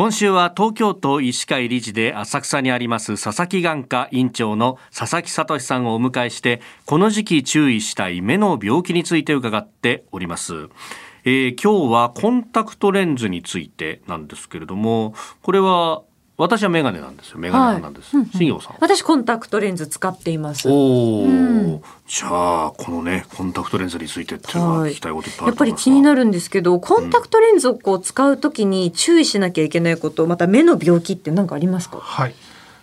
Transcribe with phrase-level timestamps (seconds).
[0.00, 10.70] 今週は東京都医師会理事で浅草にあります佐々木眼科院長の佐々木聡さんをお迎えしてこの時期注意したい目の病気について伺っております。
[11.24, 16.00] えー、今日はコンタクトレンズについてなんですけれどもこれは
[16.40, 17.38] 私はメガネなんですよ。
[17.38, 18.16] メガネなんです。
[18.16, 18.76] はい、新業さん。
[18.80, 20.68] 私コンタクトレンズ使っています。
[20.68, 31.98] おお、うん、じゃあこのねコンタクトレンズについてっていうのは聞きたいこといっぱいやっぱり気になるんですけど、コンタクトレンズをこう使うときに注意しなきゃいけないこと、また目の病気って何かありますか？
[31.98, 32.34] はい。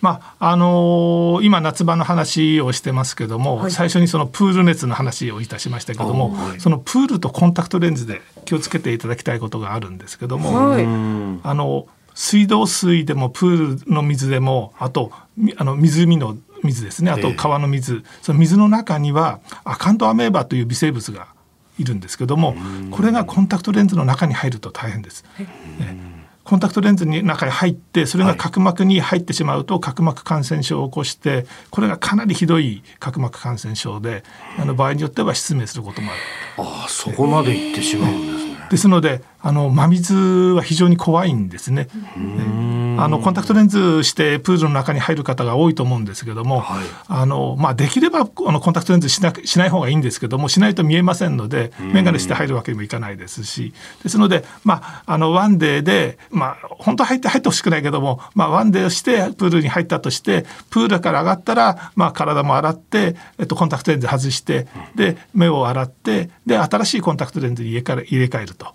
[0.00, 15.12] まああのー、今夏場の話をしてますけども、はい、最初にそのプール熱の話をいたしましたけども、はい、そのプールとコンタクトレンズで気をつけていただきたいことがあるんですけども、はい、あの水道水でもプールの水でもあと
[15.56, 17.12] あの湖の水ですね。
[17.12, 21.28] あと川の水、その水の中にはアカントアメーバという微生物が
[21.78, 22.56] いるんですけども
[22.90, 25.24] これがコンタクトレンズの中に入ると大変です。
[25.78, 34.24] ねコンタクトレンズに中に入ってそれが角膜に入ってしまうと角膜感染症を起こしてこれがかなりひどい角膜感染症で
[34.58, 36.68] あの場合によっては失明することもある。
[36.68, 38.37] ああそこまでいってしまうんで。
[38.70, 41.88] ですのであの真水は非常に怖いんですね。
[42.98, 53.72] あのコンタクトレンズしてプールの中に入る方が多いと思うんですけども、はい、あのまあ、できればあのコンタクトレンズしなしない方がいいんですけどもしないと見えませんので眼鏡して入るわけにもいかないですし。
[54.02, 68.66] ですので、まあ、あのワンデーで、まあ、本当は入って入ってほしくないけども、まあ、ワンデーをしてプールに入ったとしてプールから上がったら、まあ、体も洗って、えっと、コンタクトレンズ外してで目を洗ってで新しいコンタクトレンズに入れ替えると。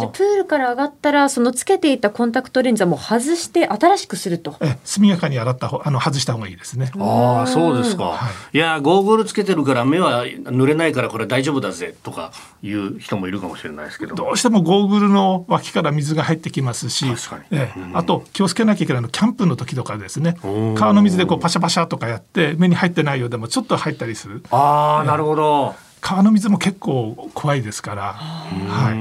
[0.00, 4.56] じゃプールから上がったらそのつけていたコンタクトレンズはもう外して新しくすると。
[4.60, 6.90] え速やかに洗ったあの外した方がいいですね。
[6.98, 14.14] ああそうですか、はい、いやゴーグルつけてるから目は濡れないからこれ大丈夫だぜとかいう人もいるかもしれないですけど。
[14.14, 17.06] どうしてもゴーグルの脇から水が入ってきますし
[17.50, 20.36] えあと気をつけなきゃいけないのキャンプの時とかですね。
[20.76, 24.42] 川の水でこうパシャパシャとかやって目に入ってないようでもちょっと入ったりする。
[24.50, 25.74] ああ、なるほど。
[26.00, 28.12] 川の水も結構怖いですから。
[28.12, 28.92] は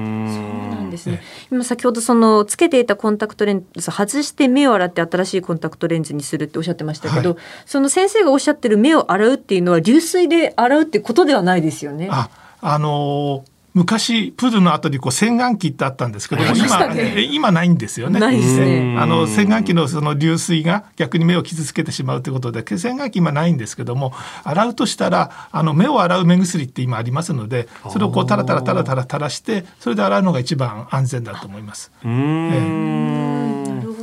[0.53, 0.56] い。
[0.97, 1.21] ですね。
[1.51, 12.09] 今先ほどそのつけていたコンタクトレンズ外して目を洗って新しいコンタクトレンズにするっておっしゃってましたけど、はい、その先生がおっしゃってる目を洗うっていうのは流水で洗うってことではないですよね。
[12.11, 12.29] あ、
[12.61, 18.19] あのー昔プールの後にこう洗顔器ってあったんですけども、今今ないんですよね。
[18.19, 18.97] ないですね。
[18.97, 31.91] あの洗顔器のその流水が逆に目を傷つけてしまうということで洗顔器今ないんですけども洗うとしたらあの目を洗う目薬って今ありますのでそれをこうタラタラタラタラ垂らしてそれで洗うのが一番安全だと思います。
[32.03, 33.06] うん、なるほ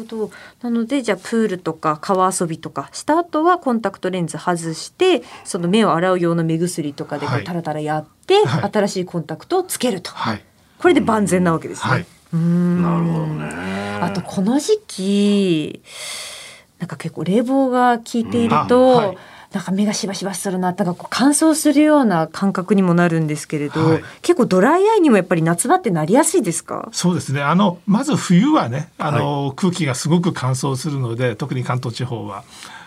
[0.04, 0.30] ど。
[0.62, 10.44] なのでじゃあプールとか川遊びとかした後はコンタクトレンズ外してその目を洗う用の目薬とかでこうタラタラやって、はい、新しいコンタクトをつけると、はい、
[10.78, 11.90] これで万全なわけですね。
[11.90, 12.82] はい、うん。
[12.82, 13.98] なるほどね。
[14.00, 15.82] あとこの時期
[16.78, 19.16] なんか結構冷房が効いていると、
[19.54, 26.88] なんか目がしばしばするななんかこう乾燥するような感覚にもなるんですけれど、はい、結構ドライアイにもやっぱり夏場ってなりやすいですか？
[26.90, 27.40] そうですね。
[27.40, 32.42] あのまず冬はねあの、はい、空気がすごく乾燥するので特に関東地方は。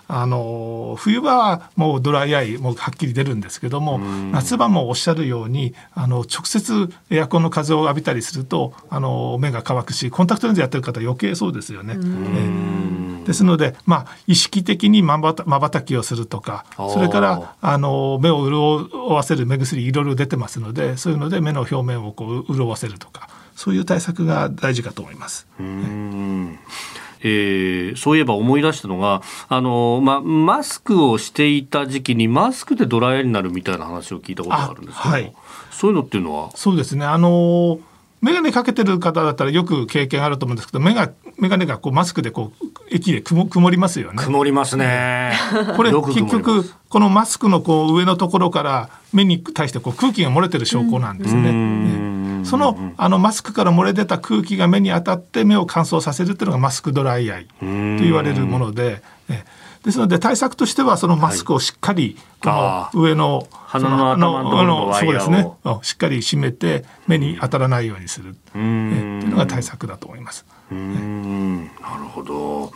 [0.07, 11.95] あの冬場はもうドライアイもはっきり出るんですけども夏場もおっしゃるようにあの直接エアコンの風を浴びたりするとあの目が乾くしコンタクトレンズやってる方余計そうですよね。
[11.95, 25.47] えー、ですので、まあ、意識的にまばたきをするとかそれからあの目を潤わせる目薬いろいろ出てますのでそういうので目の表面をこう潤わせるとかそういう対策が大事かと思います。
[25.59, 26.59] うん
[27.21, 35.33] えー、そういえば思い出したのがあの、ま、マスクをしていた時期にマスクでドライヤーになるみたいな話を聞いたことがあるんですけど、はい、
[35.71, 36.51] そういうのっていうのは？
[36.55, 37.05] そうですね。
[37.05, 37.79] あの
[38.19, 44.23] 眼鏡かけてる方だったらよく経験あると思うんですけど眼鏡がこうマスクでこう駅で曇曇りますよね。
[44.23, 45.33] 曇りますね。
[45.75, 51.49] これ結局このマスクのこう上のところから目に対してこう空気が漏れてる証拠なんですね。
[51.49, 52.06] うん
[52.47, 59.01] そのあのマスクから漏れ出た空気が目に当たって目を乾燥させるというのがマスクドライアイと言われるもので。
[59.83, 65.47] ですので対策としてはそのマスクをしっかりこの上の鼻の頭のそうですね。
[65.81, 70.45] しっかり締めて目に当たらないようにするっていうのが対策だと思います。
[70.71, 71.65] うん。
[71.65, 72.73] なるほど、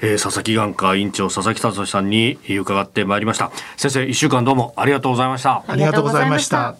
[0.00, 3.50] えー、佐々木眼科院長佐々木達さんに伺ってまいりました。
[3.76, 5.64] 先生一週間どうもありがとうございました。
[5.66, 6.76] ありがとうございました